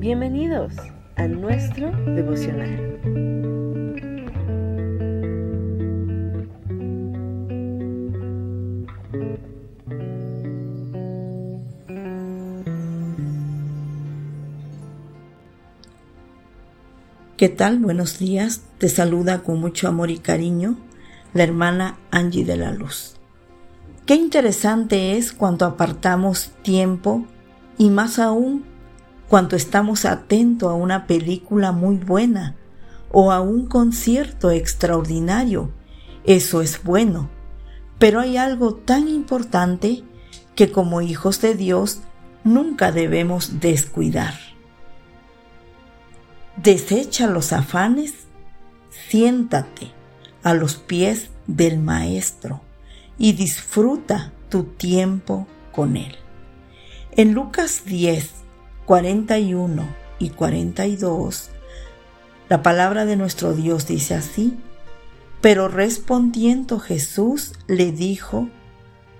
Bienvenidos 0.00 0.72
a 1.16 1.26
nuestro 1.28 1.90
devocional. 2.06 2.98
¿Qué 17.36 17.50
tal? 17.50 17.78
Buenos 17.80 18.18
días. 18.18 18.62
Te 18.78 18.88
saluda 18.88 19.42
con 19.42 19.60
mucho 19.60 19.86
amor 19.86 20.10
y 20.10 20.16
cariño 20.16 20.78
la 21.34 21.42
hermana 21.42 21.98
Angie 22.10 22.46
de 22.46 22.56
la 22.56 22.72
Luz. 22.72 23.16
Qué 24.06 24.14
interesante 24.14 25.18
es 25.18 25.32
cuando 25.32 25.66
apartamos 25.66 26.52
tiempo 26.62 27.26
y 27.76 27.90
más 27.90 28.18
aún 28.18 28.69
cuando 29.30 29.54
estamos 29.54 30.06
atentos 30.06 30.68
a 30.68 30.74
una 30.74 31.06
película 31.06 31.70
muy 31.70 31.94
buena 31.94 32.56
o 33.12 33.30
a 33.30 33.40
un 33.40 33.66
concierto 33.66 34.50
extraordinario. 34.50 35.70
Eso 36.24 36.62
es 36.62 36.82
bueno. 36.82 37.30
Pero 38.00 38.18
hay 38.18 38.36
algo 38.36 38.74
tan 38.74 39.06
importante 39.06 40.02
que 40.56 40.72
como 40.72 41.00
hijos 41.00 41.40
de 41.40 41.54
Dios 41.54 42.00
nunca 42.42 42.90
debemos 42.90 43.60
descuidar. 43.60 44.34
Desecha 46.56 47.28
los 47.28 47.52
afanes, 47.52 48.14
siéntate 48.90 49.92
a 50.42 50.54
los 50.54 50.74
pies 50.74 51.30
del 51.46 51.78
Maestro 51.78 52.62
y 53.16 53.34
disfruta 53.34 54.32
tu 54.48 54.64
tiempo 54.64 55.46
con 55.70 55.96
Él. 55.96 56.16
En 57.12 57.32
Lucas 57.32 57.84
10, 57.84 58.40
41 58.90 59.84
y 60.18 60.30
42, 60.30 61.50
la 62.48 62.60
palabra 62.60 63.04
de 63.04 63.14
nuestro 63.14 63.54
Dios 63.54 63.86
dice 63.86 64.16
así, 64.16 64.58
pero 65.40 65.68
respondiendo 65.68 66.80
Jesús 66.80 67.52
le 67.68 67.92
dijo 67.92 68.48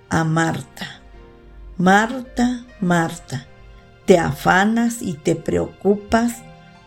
a 0.08 0.24
Marta, 0.24 1.02
Marta, 1.78 2.64
Marta, 2.80 3.46
te 4.06 4.18
afanas 4.18 5.02
y 5.02 5.14
te 5.14 5.36
preocupas 5.36 6.38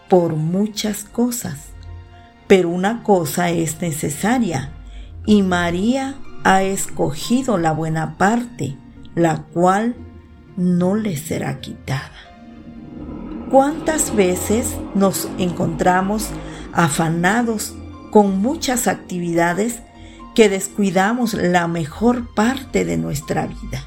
por 0.09 0.35
muchas 0.35 1.05
cosas, 1.05 1.59
pero 2.47 2.67
una 2.67 3.01
cosa 3.01 3.49
es 3.49 3.79
necesaria, 3.79 4.73
y 5.25 5.41
María 5.41 6.15
ha 6.43 6.63
escogido 6.63 7.57
la 7.57 7.71
buena 7.71 8.17
parte, 8.17 8.75
la 9.15 9.43
cual 9.53 9.95
no 10.57 10.95
le 10.95 11.15
será 11.15 11.61
quitada. 11.61 12.32
¿Cuántas 13.53 14.15
veces 14.15 14.75
nos 14.95 15.29
encontramos 15.37 16.29
afanados 16.73 17.75
con 18.09 18.41
muchas 18.41 18.87
actividades 18.87 19.75
que 20.33 20.49
descuidamos 20.49 21.35
la 21.35 21.67
mejor 21.67 22.33
parte 22.33 22.83
de 22.83 22.97
nuestra 22.97 23.45
vida? 23.45 23.85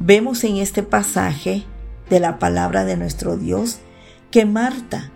Vemos 0.00 0.42
en 0.42 0.56
este 0.56 0.82
pasaje 0.82 1.62
de 2.10 2.18
la 2.18 2.40
palabra 2.40 2.84
de 2.84 2.96
nuestro 2.96 3.36
Dios 3.36 3.78
que 4.32 4.44
Marta, 4.46 5.12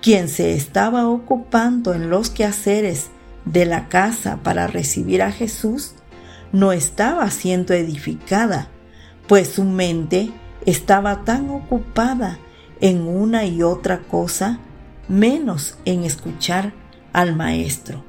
quien 0.00 0.30
se 0.30 0.54
estaba 0.54 1.06
ocupando 1.06 1.92
en 1.92 2.08
los 2.08 2.30
quehaceres 2.30 3.08
de 3.44 3.66
la 3.66 3.90
casa 3.90 4.38
para 4.42 4.68
recibir 4.68 5.20
a 5.20 5.32
Jesús, 5.32 5.96
no 6.50 6.72
estaba 6.72 7.30
siendo 7.30 7.74
edificada, 7.74 8.68
pues 9.28 9.48
su 9.48 9.64
mente 9.64 10.30
estaba 10.64 11.24
tan 11.26 11.50
ocupada 11.50 12.38
en 12.80 13.06
una 13.06 13.44
y 13.44 13.62
otra 13.62 14.00
cosa, 14.00 14.58
menos 15.08 15.78
en 15.84 16.04
escuchar 16.04 16.72
al 17.12 17.34
Maestro. 17.34 18.04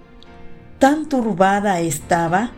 Tan 0.79 1.07
turbada 1.09 1.79
estaba 1.79 2.51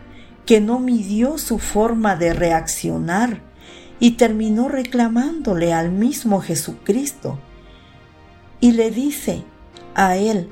que 0.46 0.60
no 0.60 0.78
midió 0.78 1.38
su 1.38 1.58
forma 1.58 2.16
de 2.16 2.34
reaccionar 2.34 3.40
y 4.00 4.12
terminó 4.12 4.68
reclamándole 4.68 5.72
al 5.72 5.90
mismo 5.90 6.40
Jesucristo. 6.40 7.38
Y 8.60 8.72
le 8.72 8.90
dice 8.90 9.44
a 9.94 10.16
él, 10.16 10.48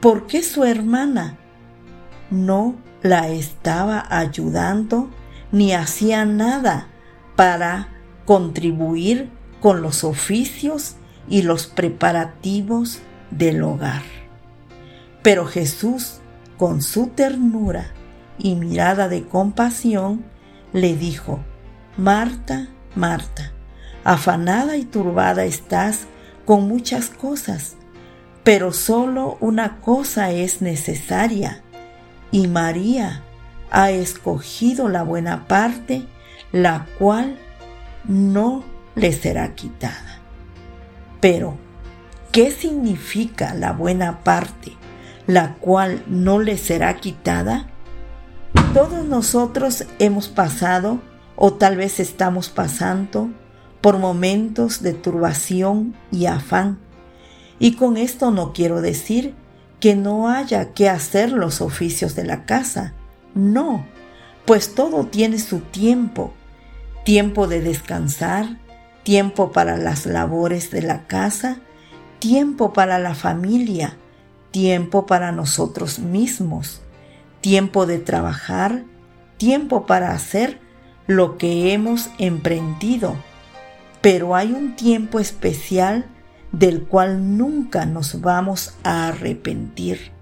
¿por 0.00 0.26
qué 0.26 0.42
su 0.42 0.64
hermana 0.64 1.38
no 2.30 2.74
la 3.02 3.28
estaba 3.28 4.06
ayudando 4.10 5.08
ni 5.52 5.72
hacía 5.72 6.24
nada 6.24 6.88
para 7.36 7.88
contribuir 8.24 9.30
con 9.60 9.82
los 9.82 10.04
oficios 10.04 10.96
y 11.28 11.42
los 11.42 11.66
preparativos 11.66 13.00
del 13.30 13.62
hogar. 13.62 14.02
Pero 15.22 15.46
Jesús, 15.46 16.20
con 16.56 16.82
su 16.82 17.08
ternura 17.08 17.92
y 18.38 18.54
mirada 18.54 19.08
de 19.08 19.24
compasión, 19.24 20.24
le 20.72 20.96
dijo, 20.96 21.40
Marta, 21.96 22.68
Marta, 22.94 23.52
afanada 24.04 24.76
y 24.76 24.84
turbada 24.84 25.44
estás 25.44 26.06
con 26.44 26.66
muchas 26.66 27.10
cosas, 27.10 27.76
pero 28.42 28.72
solo 28.72 29.36
una 29.40 29.80
cosa 29.80 30.32
es 30.32 30.62
necesaria, 30.62 31.62
y 32.32 32.46
María 32.48 33.22
ha 33.70 33.90
escogido 33.90 34.88
la 34.88 35.02
buena 35.02 35.46
parte, 35.46 36.06
la 36.52 36.86
cual 36.98 37.36
no 38.08 38.64
le 39.00 39.12
será 39.12 39.54
quitada. 39.54 40.20
Pero, 41.20 41.56
¿qué 42.32 42.50
significa 42.50 43.54
la 43.54 43.72
buena 43.72 44.22
parte, 44.22 44.72
la 45.26 45.54
cual 45.54 46.04
no 46.06 46.38
le 46.38 46.58
será 46.58 46.96
quitada? 46.96 47.66
Todos 48.74 49.04
nosotros 49.04 49.86
hemos 49.98 50.28
pasado 50.28 51.00
o 51.34 51.54
tal 51.54 51.76
vez 51.76 51.98
estamos 51.98 52.50
pasando 52.50 53.30
por 53.80 53.98
momentos 53.98 54.82
de 54.82 54.92
turbación 54.92 55.94
y 56.12 56.26
afán. 56.26 56.78
Y 57.58 57.76
con 57.76 57.96
esto 57.96 58.30
no 58.30 58.52
quiero 58.52 58.82
decir 58.82 59.34
que 59.80 59.96
no 59.96 60.28
haya 60.28 60.72
que 60.74 60.90
hacer 60.90 61.32
los 61.32 61.62
oficios 61.62 62.14
de 62.14 62.24
la 62.24 62.44
casa. 62.44 62.92
No, 63.34 63.86
pues 64.44 64.74
todo 64.74 65.06
tiene 65.06 65.38
su 65.38 65.60
tiempo. 65.60 66.34
Tiempo 67.04 67.46
de 67.46 67.62
descansar, 67.62 68.59
tiempo 69.02 69.52
para 69.52 69.76
las 69.76 70.06
labores 70.06 70.70
de 70.70 70.82
la 70.82 71.06
casa, 71.06 71.58
tiempo 72.18 72.72
para 72.72 72.98
la 72.98 73.14
familia, 73.14 73.96
tiempo 74.50 75.06
para 75.06 75.32
nosotros 75.32 75.98
mismos, 75.98 76.82
tiempo 77.40 77.86
de 77.86 77.98
trabajar, 77.98 78.84
tiempo 79.36 79.86
para 79.86 80.12
hacer 80.12 80.60
lo 81.06 81.38
que 81.38 81.72
hemos 81.72 82.10
emprendido. 82.18 83.16
Pero 84.00 84.36
hay 84.36 84.52
un 84.52 84.76
tiempo 84.76 85.18
especial 85.18 86.06
del 86.52 86.84
cual 86.84 87.36
nunca 87.36 87.86
nos 87.86 88.20
vamos 88.20 88.74
a 88.82 89.08
arrepentir. 89.08 90.12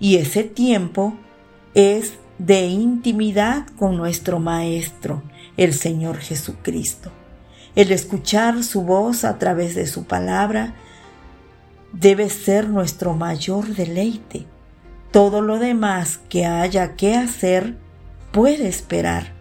Y 0.00 0.16
ese 0.16 0.44
tiempo 0.44 1.14
es 1.74 2.14
de 2.38 2.66
intimidad 2.66 3.66
con 3.78 3.96
nuestro 3.96 4.40
Maestro, 4.40 5.22
el 5.56 5.74
Señor 5.74 6.18
Jesucristo. 6.18 7.12
El 7.74 7.90
escuchar 7.90 8.62
su 8.64 8.82
voz 8.82 9.24
a 9.24 9.38
través 9.38 9.74
de 9.74 9.86
su 9.86 10.04
palabra 10.04 10.74
debe 11.92 12.28
ser 12.28 12.68
nuestro 12.68 13.14
mayor 13.14 13.66
deleite. 13.74 14.46
Todo 15.10 15.40
lo 15.40 15.58
demás 15.58 16.20
que 16.28 16.44
haya 16.44 16.96
que 16.96 17.14
hacer 17.14 17.76
puede 18.30 18.68
esperar, 18.68 19.32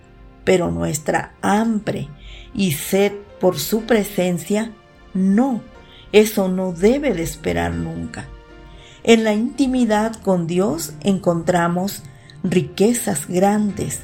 pero 0.45 0.71
nuestra 0.71 1.33
hambre 1.41 2.07
y 2.53 2.73
sed 2.73 3.13
por 3.39 3.59
su 3.59 3.83
presencia, 3.83 4.71
no, 5.13 5.61
eso 6.13 6.47
no 6.47 6.71
debe 6.71 7.13
de 7.13 7.23
esperar 7.23 7.73
nunca. 7.73 8.27
En 9.03 9.23
la 9.23 9.33
intimidad 9.33 10.15
con 10.15 10.47
Dios 10.47 10.93
encontramos 11.01 12.03
riquezas 12.43 13.27
grandes, 13.27 14.01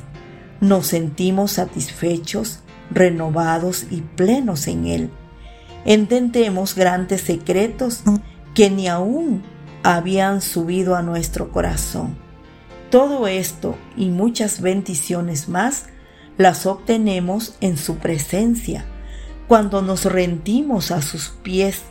nos 0.59 0.87
sentimos 0.87 1.51
satisfechos 1.53 2.61
renovados 2.91 3.85
y 3.89 4.01
plenos 4.01 4.67
en 4.67 4.85
Él. 4.87 5.09
Entendemos 5.85 6.75
grandes 6.75 7.21
secretos 7.21 8.03
que 8.53 8.69
ni 8.69 8.87
aún 8.87 9.43
habían 9.83 10.41
subido 10.41 10.95
a 10.95 11.01
nuestro 11.01 11.51
corazón. 11.51 12.17
Todo 12.89 13.27
esto 13.27 13.75
y 13.95 14.09
muchas 14.09 14.61
bendiciones 14.61 15.49
más 15.49 15.85
las 16.37 16.65
obtenemos 16.65 17.55
en 17.61 17.77
su 17.77 17.97
presencia, 17.97 18.85
cuando 19.47 19.81
nos 19.81 20.05
rendimos 20.05 20.91
a 20.91 21.01
sus 21.01 21.29
pies, 21.29 21.81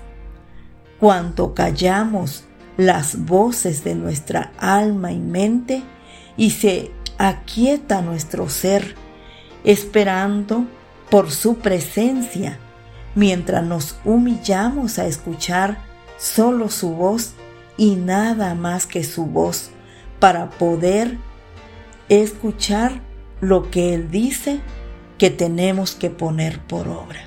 cuando 1.00 1.54
callamos 1.54 2.44
las 2.76 3.24
voces 3.24 3.82
de 3.84 3.94
nuestra 3.94 4.52
alma 4.58 5.12
y 5.12 5.18
mente 5.18 5.82
y 6.36 6.50
se 6.50 6.90
aquieta 7.18 8.02
nuestro 8.02 8.48
ser, 8.48 8.94
esperando 9.64 10.66
por 11.10 11.30
su 11.30 11.58
presencia 11.58 12.58
mientras 13.14 13.64
nos 13.64 13.98
humillamos 14.04 14.98
a 14.98 15.06
escuchar 15.06 15.78
solo 16.18 16.68
su 16.68 16.90
voz 16.90 17.34
y 17.76 17.96
nada 17.96 18.54
más 18.54 18.86
que 18.86 19.04
su 19.04 19.26
voz 19.26 19.70
para 20.20 20.50
poder 20.50 21.18
escuchar 22.08 23.00
lo 23.40 23.70
que 23.70 23.94
Él 23.94 24.10
dice 24.10 24.60
que 25.18 25.30
tenemos 25.30 25.94
que 25.94 26.10
poner 26.10 26.60
por 26.60 26.88
obra. 26.88 27.20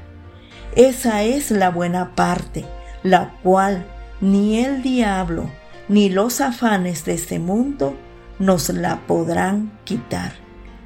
Esa 0.76 1.24
es 1.24 1.52
la 1.52 1.70
buena 1.70 2.16
parte, 2.16 2.66
la 3.04 3.36
cual 3.44 3.86
ni 4.22 4.64
el 4.64 4.82
diablo 4.82 5.50
ni 5.88 6.10
los 6.10 6.40
afanes 6.40 7.04
de 7.06 7.16
este 7.16 7.40
mundo 7.40 7.96
nos 8.38 8.70
la 8.70 9.08
podrán 9.08 9.72
quitar, 9.86 10.34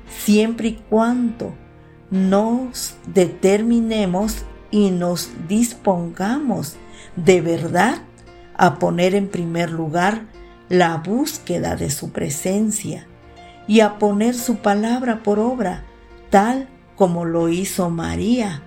siempre 0.07 0.69
y 0.69 0.74
cuando 0.89 1.54
nos 2.13 2.94
determinemos 3.07 4.45
y 4.69 4.92
nos 4.92 5.31
dispongamos 5.48 6.75
de 7.15 7.42
verdad 7.42 8.04
a 8.56 8.77
poner 8.77 9.15
en 9.15 9.27
primer 9.27 9.71
lugar 9.71 10.27
la 10.69 10.98
búsqueda 10.98 11.75
de 11.75 11.89
su 11.89 12.12
presencia 12.12 13.07
y 13.68 13.80
a 13.80 13.98
poner 13.98 14.36
su 14.36 14.57
palabra 14.57 15.24
por 15.24 15.39
obra, 15.39 15.86
tal 16.30 16.69
como 16.95 17.25
lo 17.25 17.50
hizo 17.50 17.89
María, 17.89 18.62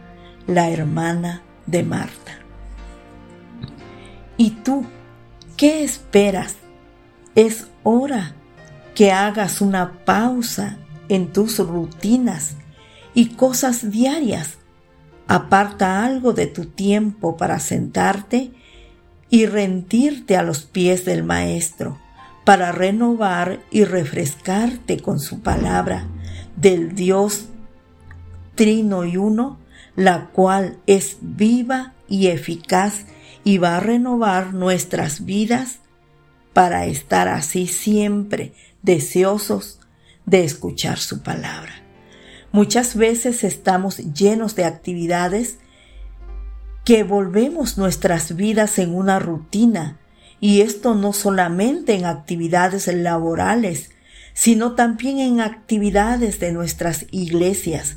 la 0.48 0.69
hermana 0.70 1.43
de 1.66 1.84
Marta. 1.84 2.32
¿Y 4.37 4.50
tú 4.50 4.84
qué 5.56 5.84
esperas? 5.84 6.56
Es 7.37 7.69
hora 7.84 8.34
que 8.96 9.12
hagas 9.12 9.60
una 9.60 10.04
pausa 10.04 10.78
en 11.08 11.32
tus 11.32 11.60
rutinas 11.60 12.56
y 13.17 13.31
cosas 13.31 13.91
diarias. 13.91 14.59
Aparta 15.27 16.05
algo 16.05 16.35
de 16.35 16.47
tu 16.47 16.67
tiempo 16.67 17.37
para 17.39 17.59
sentarte 17.59 18.53
y 19.31 19.47
rendirte 19.47 20.37
a 20.37 20.43
los 20.43 20.63
pies 20.63 21.05
del 21.07 21.25
Maestro, 21.25 21.99
para 22.45 22.71
renovar 22.71 23.61
y 23.73 23.85
refrescarte 23.85 25.01
con 25.01 25.19
su 25.19 25.41
palabra 25.41 26.07
del 26.57 26.95
Dios 26.95 27.47
Trino 28.55 29.05
y 29.05 29.17
Uno, 29.17 29.59
la 29.97 30.27
cual 30.27 30.77
es 30.87 31.17
viva 31.23 31.95
y 32.09 32.27
eficaz 32.27 33.07
y 33.45 33.57
va 33.57 33.79
a 33.79 33.81
renovar 33.81 34.53
nuestras 34.53 35.25
vidas 35.25 35.79
para 36.53 36.85
estar 36.85 37.29
así 37.29 37.67
siempre 37.67 38.53
deseosos 38.83 39.81
de 40.27 40.45
escuchar 40.45 40.99
su 40.99 41.23
palabra. 41.23 41.86
Muchas 42.52 42.96
veces 42.96 43.44
estamos 43.44 43.98
llenos 43.98 44.54
de 44.54 44.64
actividades 44.64 45.58
que 46.84 47.02
volvemos 47.02 47.78
nuestras 47.78 48.37
vidas 48.37 48.78
en 48.78 48.94
una 48.94 49.19
rutina, 49.19 49.98
y 50.40 50.60
esto 50.60 50.94
no 50.94 51.12
solamente 51.12 51.94
en 51.94 52.04
actividades 52.04 52.87
laborales, 52.87 53.90
sino 54.34 54.72
también 54.72 55.19
en 55.19 55.40
actividades 55.40 56.38
de 56.40 56.52
nuestras 56.52 57.06
iglesias, 57.10 57.96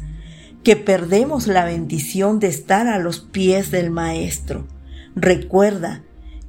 que 0.64 0.76
perdemos 0.76 1.48
la 1.48 1.66
bendición 1.66 2.40
de 2.40 2.48
estar 2.48 2.88
a 2.88 2.98
los 2.98 3.20
pies 3.20 3.72
del 3.72 3.92
Maestro. 3.92 4.68
Recuerda 5.16 6.02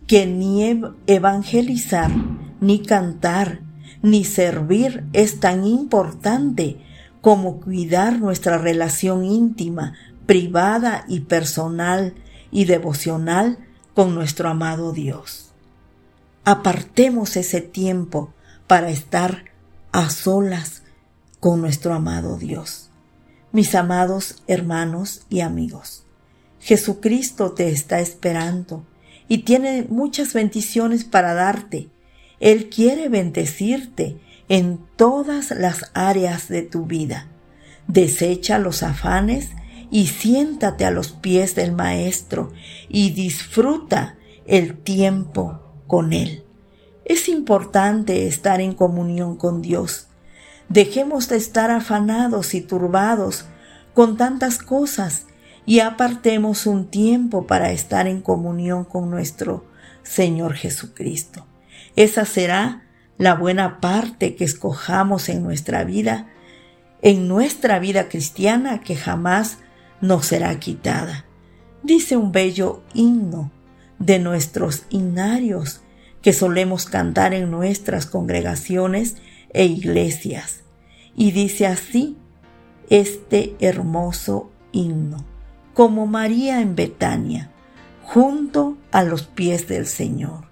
que 0.07 0.27
ni 0.27 0.81
evangelizar, 1.07 2.11
ni 2.61 2.81
cantar, 2.81 3.61
ni 4.03 4.25
servir 4.25 5.05
es 5.13 5.41
tan 5.41 5.65
importante 5.65 6.79
como 7.21 7.61
cuidar 7.61 8.19
nuestra 8.19 8.59
relación 8.59 9.25
íntima, 9.25 9.95
privada 10.27 11.05
y 11.09 11.21
personal 11.21 12.15
y 12.51 12.65
devocional 12.65 13.59
con 13.95 14.15
nuestro 14.15 14.49
amado 14.49 14.93
Dios. 14.93 15.51
Apartemos 16.45 17.37
ese 17.37 17.61
tiempo 17.61 18.33
para 18.67 18.91
estar 18.91 19.45
a 19.93 20.09
solas 20.11 20.83
con 21.39 21.61
nuestro 21.61 21.95
amado 21.95 22.39
Dios. 22.39 22.91
Mis 23.53 23.75
amados 23.75 24.43
hermanos 24.47 25.23
y 25.29 25.41
amigos, 25.41 26.05
Jesucristo 26.61 27.53
te 27.53 27.71
está 27.71 28.01
esperando 28.01 28.87
y 29.27 29.39
tiene 29.39 29.87
muchas 29.89 30.33
bendiciones 30.33 31.05
para 31.05 31.35
darte. 31.35 31.89
Él 32.39 32.69
quiere 32.69 33.09
bendecirte 33.09 34.19
en 34.51 34.81
todas 34.97 35.53
las 35.53 35.93
áreas 35.95 36.49
de 36.49 36.63
tu 36.63 36.85
vida. 36.85 37.29
Desecha 37.87 38.59
los 38.59 38.83
afanes 38.83 39.51
y 39.93 40.09
siéntate 40.09 40.85
a 40.85 40.91
los 40.91 41.13
pies 41.13 41.55
del 41.55 41.71
Maestro 41.71 42.53
y 42.89 43.11
disfruta 43.11 44.17
el 44.47 44.77
tiempo 44.77 45.61
con 45.87 46.13
Él. 46.13 46.45
Es 47.05 47.29
importante 47.29 48.27
estar 48.27 48.61
en 48.61 48.75
comunión 48.75 49.37
con 49.37 49.63
Dios. 49.63 50.09
Dejemos 50.69 51.29
de 51.29 51.37
estar 51.37 51.71
afanados 51.71 52.53
y 52.55 52.61
turbados 52.61 53.45
con 53.95 54.17
tantas 54.17 54.59
cosas 54.59 55.27
y 55.65 55.79
apartemos 55.79 56.67
un 56.67 56.91
tiempo 56.91 57.47
para 57.47 57.71
estar 57.71 58.09
en 58.09 58.21
comunión 58.21 58.85
con 58.85 59.11
nuestro 59.11 59.65
Señor 60.03 60.55
Jesucristo. 60.55 61.47
Esa 61.95 62.25
será 62.25 62.90
la 63.21 63.35
buena 63.35 63.81
parte 63.81 64.35
que 64.35 64.45
escojamos 64.45 65.29
en 65.29 65.43
nuestra 65.43 65.85
vida, 65.85 66.29
en 67.03 67.29
nuestra 67.29 67.79
vida 67.79 68.09
cristiana 68.09 68.81
que 68.81 68.97
jamás 68.97 69.59
no 70.01 70.23
será 70.23 70.59
quitada. 70.59 71.27
Dice 71.83 72.17
un 72.17 72.33
bello 72.33 72.83
himno 72.95 73.53
de 73.99 74.21
nuestros 74.21 74.85
himnarios 74.89 75.83
que 76.23 76.33
solemos 76.33 76.87
cantar 76.87 77.35
en 77.35 77.51
nuestras 77.51 78.07
congregaciones 78.07 79.17
e 79.53 79.67
iglesias. 79.67 80.61
Y 81.15 81.33
dice 81.33 81.67
así 81.67 82.17
este 82.89 83.55
hermoso 83.61 84.51
himno, 84.73 85.27
como 85.75 86.07
María 86.07 86.63
en 86.63 86.75
Betania, 86.75 87.51
junto 88.03 88.79
a 88.93 89.03
los 89.05 89.25
pies 89.25 89.69
del 89.69 89.87
Señor. 89.87 90.50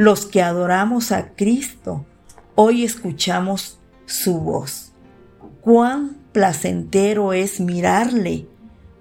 Los 0.00 0.24
que 0.24 0.40
adoramos 0.40 1.12
a 1.12 1.34
Cristo, 1.34 2.06
hoy 2.54 2.84
escuchamos 2.84 3.78
su 4.06 4.40
voz. 4.40 4.92
Cuán 5.60 6.16
placentero 6.32 7.34
es 7.34 7.60
mirarle 7.60 8.48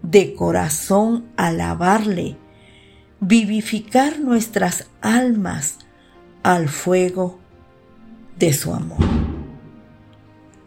de 0.02 0.34
corazón 0.36 1.30
alabarle, 1.38 2.36
vivificar 3.22 4.20
nuestras 4.20 4.88
almas 5.00 5.78
al 6.44 6.68
fuego 6.68 7.40
de 8.38 8.52
su 8.52 8.74
amor. 8.74 9.00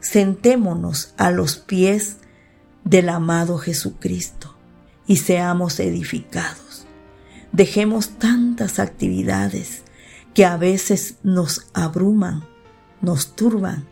Sentémonos 0.00 1.12
a 1.18 1.30
los 1.30 1.58
pies 1.58 2.16
del 2.84 3.10
amado 3.10 3.58
Jesucristo 3.58 4.56
y 5.06 5.16
seamos 5.16 5.78
edificados. 5.78 6.86
Dejemos 7.52 8.18
tantas 8.18 8.78
actividades 8.78 9.82
que 10.34 10.44
a 10.44 10.56
veces 10.56 11.16
nos 11.22 11.66
abruman, 11.74 12.44
nos 13.00 13.34
turban 13.34 13.86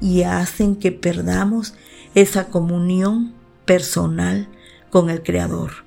y 0.00 0.22
hacen 0.22 0.76
que 0.76 0.92
perdamos 0.92 1.74
esa 2.14 2.46
comunión 2.46 3.34
personal 3.64 4.48
con 4.90 5.10
el 5.10 5.22
Creador. 5.22 5.84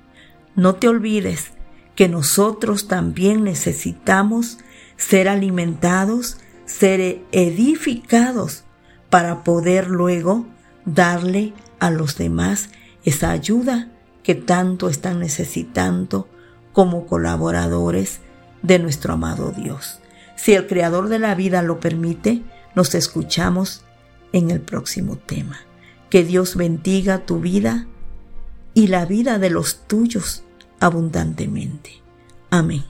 No 0.54 0.74
te 0.74 0.88
olvides 0.88 1.52
que 1.94 2.08
nosotros 2.08 2.88
también 2.88 3.44
necesitamos 3.44 4.58
ser 4.96 5.28
alimentados, 5.28 6.38
ser 6.64 7.22
edificados 7.32 8.64
para 9.10 9.42
poder 9.44 9.88
luego 9.88 10.46
darle 10.84 11.54
a 11.80 11.90
los 11.90 12.16
demás 12.16 12.70
esa 13.04 13.30
ayuda 13.30 13.90
que 14.22 14.34
tanto 14.34 14.88
están 14.88 15.20
necesitando 15.20 16.28
como 16.72 17.06
colaboradores 17.06 18.20
de 18.62 18.78
nuestro 18.78 19.14
amado 19.14 19.52
Dios. 19.52 20.00
Si 20.36 20.54
el 20.54 20.66
Creador 20.66 21.08
de 21.08 21.18
la 21.18 21.34
vida 21.34 21.62
lo 21.62 21.80
permite, 21.80 22.42
nos 22.74 22.94
escuchamos 22.94 23.82
en 24.32 24.50
el 24.50 24.60
próximo 24.60 25.16
tema. 25.16 25.58
Que 26.10 26.24
Dios 26.24 26.56
bendiga 26.56 27.26
tu 27.26 27.40
vida 27.40 27.86
y 28.74 28.86
la 28.86 29.04
vida 29.04 29.38
de 29.38 29.50
los 29.50 29.86
tuyos 29.86 30.44
abundantemente. 30.80 31.90
Amén. 32.50 32.84